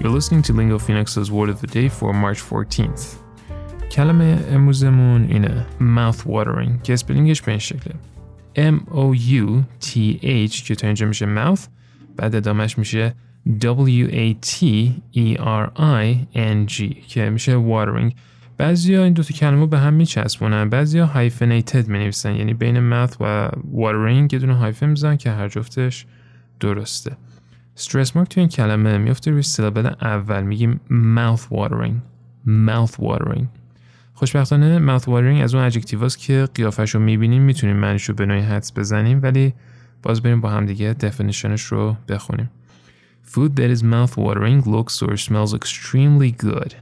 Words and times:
You're 0.00 0.10
listening 0.10 0.42
to 0.42 0.52
Lingo 0.52 0.78
Phoenix's 0.78 1.32
Word 1.32 1.50
of 1.50 1.60
the 1.60 1.66
Day 1.66 1.88
for 1.88 2.12
March 2.12 2.40
14th. 2.40 3.16
کلمه 3.90 4.44
امروزمون 4.50 5.24
اینه. 5.24 5.66
Mouth 5.80 6.26
watering. 6.26 6.82
که 6.82 6.92
اسپلینگش 6.92 7.42
به 7.42 7.50
این 7.50 7.58
شکله. 7.58 7.94
M-O-U-T-H 8.56 10.62
که 10.62 10.74
تا 10.74 10.86
اینجا 10.86 11.06
میشه 11.06 11.26
mouth 11.36 11.60
بعد 12.16 12.34
ادامهش 12.34 12.78
میشه 12.78 13.14
W-A-T-E-R-I-N-G 13.60 14.42
که 17.08 17.30
میشه 17.30 17.64
watering. 17.68 18.12
بعضیا 18.56 19.04
این 19.04 19.12
دوتا 19.12 19.34
کلمه 19.34 19.66
به 19.66 19.78
هم 19.78 19.94
میچسبونن. 19.94 20.68
بعضیا 20.68 21.10
hyphenated 21.14 21.88
نویسن 21.88 22.34
یعنی 22.34 22.54
بین 22.54 22.90
mouth 22.90 23.16
و 23.20 23.50
watering 23.74 24.32
یه 24.32 24.38
دونه 24.38 24.54
هایفن 24.54 24.88
میزن 24.88 25.16
که 25.16 25.30
هر 25.30 25.48
جفتش 25.48 26.06
درسته. 26.60 27.16
استرس 27.78 28.16
مارک 28.16 28.28
تو 28.28 28.40
این 28.40 28.48
کلمه 28.48 28.98
میفته 28.98 29.30
روی 29.30 29.42
سیلابل 29.42 29.86
اول. 30.02 30.42
میگیم 30.42 30.80
mouth 30.90 31.54
watering. 31.54 31.94
Mouth 32.46 33.00
watering. 33.00 33.44
خوشبختانه 34.14 34.98
mouth 34.98 35.02
watering 35.04 35.42
از 35.42 35.54
اون 35.54 35.64
ادجکتیواست 35.64 36.18
که 36.18 36.48
قیافش 36.54 36.94
رو 36.94 37.00
می‌بینیم 37.00 37.42
می‌تونیم 37.42 37.76
معنیش 37.76 38.04
رو 38.04 38.14
به 38.14 38.26
نوعی 38.26 38.40
حدس 38.40 38.72
بزنیم 38.78 39.20
ولی 39.22 39.54
باز 40.02 40.22
بریم 40.22 40.40
با 40.40 40.50
هم 40.50 40.66
دیگه 40.66 40.92
دفنیشنش 40.92 41.62
رو 41.62 41.96
بخونیم. 42.08 42.50
Food 43.32 43.50
that 43.56 43.78
is 43.78 43.82
mouth 43.82 44.14
watering 44.14 44.66
looks 44.66 45.02
or 45.02 45.16
smells 45.16 45.54
extremely 45.54 46.44
good. 46.44 46.72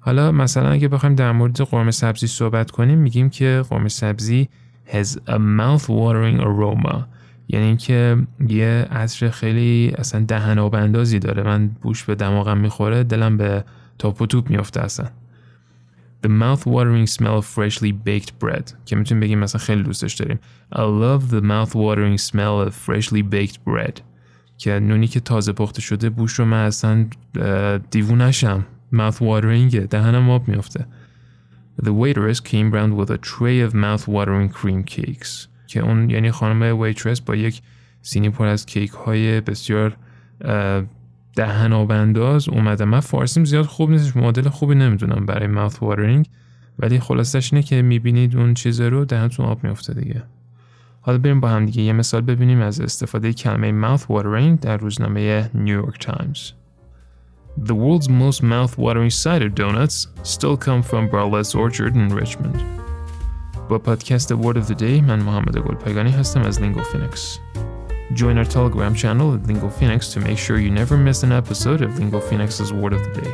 حالا 0.00 0.32
مثلا 0.32 0.70
اگه 0.70 0.88
بخوایم 0.88 1.14
در 1.14 1.32
مورد 1.32 1.60
قرمه 1.60 1.90
سبزی 1.90 2.26
صحبت 2.26 2.70
کنیم 2.70 2.98
میگیم 2.98 3.30
که 3.30 3.64
قرمه 3.70 3.88
سبزی 3.88 4.48
has 4.86 5.08
a 5.28 5.38
mouth 5.38 5.86
watering 5.86 6.40
aroma. 6.40 6.96
یعنی 7.48 7.66
اینکه 7.66 8.16
یه 8.48 8.88
عطر 8.90 9.30
خیلی 9.30 9.92
اصلا 9.98 10.24
دهن 10.28 10.58
اندازی 10.58 11.18
داره. 11.18 11.42
من 11.42 11.68
بوش 11.68 12.04
به 12.04 12.14
دماغم 12.14 12.58
می‌خوره 12.58 13.04
دلم 13.04 13.36
به 13.36 13.64
تاپ 13.98 14.22
و 14.22 14.26
توپ 14.26 14.50
میفته 14.50 14.80
اصلا. 14.80 15.06
The 16.26 16.28
mouth-watering 16.28 17.08
smell 17.10 17.42
of 17.42 17.44
freshly 17.44 17.92
baked 18.06 18.30
bread. 18.44 18.72
که 18.86 18.96
می‌تونیم 18.96 19.20
بگیم 19.20 19.38
مثلا 19.38 19.60
خیلی 19.60 19.82
دوستش 19.82 20.14
داریم. 20.14 20.38
I 20.72 20.78
love 20.78 21.30
the 21.30 21.40
mouth-watering 21.40 22.30
smell 22.30 22.68
of 22.68 22.72
freshly 22.86 23.22
baked 23.34 23.56
bread. 23.68 24.00
که 24.58 24.80
نونی 24.80 25.06
که 25.06 25.20
تازه 25.20 25.52
پخته 25.52 25.80
شده 25.80 26.10
بوش 26.10 26.32
رو 26.32 26.44
من 26.44 26.66
اصلا 26.66 27.06
دیوونشم 27.90 28.66
mouth-watering 28.92 29.76
دهنم 29.90 30.30
آب 30.30 30.48
میفته 30.48 30.86
The 31.82 31.90
waitress 31.90 32.40
came 32.40 32.70
round 32.72 32.92
with 32.96 33.10
a 33.10 33.18
tray 33.18 33.60
of 33.66 33.74
mouth-watering 33.74 34.48
cream 34.48 34.84
cakes. 34.84 35.53
که 35.66 35.80
اون 35.80 36.10
یعنی 36.10 36.30
خانم 36.30 36.80
waitress 36.80 37.20
با 37.20 37.34
یک 37.34 37.62
سینی 38.02 38.30
پر 38.30 38.46
از 38.46 38.66
کیک 38.66 38.90
های 38.90 39.40
بسیار 39.40 39.96
دهن 41.36 41.72
آبنداز 41.72 42.48
اومده. 42.48 42.84
من 42.84 43.00
فارسیم 43.00 43.44
زیاد 43.44 43.64
خوب 43.64 43.90
نیستش 43.90 44.16
معادل 44.16 44.48
خوبی 44.48 44.74
نمی‌دونم 44.74 45.26
برای 45.26 45.46
mouth-watering 45.46 46.26
ولی 46.78 47.00
خلاصش 47.00 47.52
اینه 47.52 47.62
که 47.62 47.82
می‌بینید 47.82 48.36
اون 48.36 48.54
چیز 48.54 48.80
رو 48.80 49.04
دهنتون 49.04 49.46
آب 49.46 49.64
میفته 49.64 49.94
دیگه. 49.94 50.22
حالا 51.00 51.18
بریم 51.18 51.40
با 51.40 51.48
هم 51.48 51.66
دیگه 51.66 51.82
یه 51.82 51.92
مثال 51.92 52.20
ببینیم 52.20 52.60
از 52.60 52.80
استفاده 52.80 53.32
کلمه 53.32 53.96
mouth 53.96 54.02
watering 54.02 54.60
در 54.60 54.76
روزنامه 54.76 55.50
نیویورک 55.54 56.00
تایمز 56.00 56.52
The 57.56 57.74
world's 57.74 58.08
most 58.08 58.42
mouth-watering 58.42 59.12
cider 59.22 59.48
donuts 59.48 60.08
still 60.24 60.56
come 60.56 60.82
from 60.82 61.08
Barlett's 61.08 61.54
Orchard 61.54 61.94
in 61.94 62.08
Richmond. 62.08 62.83
با 63.69 63.77
پادکست 63.77 64.33
Word 64.33 64.55
of 64.55 64.65
the 64.71 64.75
Day 64.79 64.83
من 64.83 65.19
محمد 65.19 65.57
گلپایگانی 65.57 66.11
هستم 66.11 66.41
از 66.41 66.61
لینگو 66.61 66.83
فینکس. 66.83 67.39
Join 68.15 68.37
our 68.37 68.49
Telegram 68.55 68.95
channel 68.95 69.35
at 69.35 69.47
Lingo 69.47 69.69
Phoenix 69.69 70.11
to 70.13 70.19
make 70.19 70.39
sure 70.39 70.57
you 70.59 70.71
never 70.71 70.97
miss 70.97 71.23
an 71.23 71.31
episode 71.31 71.81
of 71.83 71.99
Lingo 71.99 72.19
Phoenix's 72.19 72.73
Word 72.73 72.93
of 72.93 73.01
the 73.05 73.21
Day. 73.21 73.31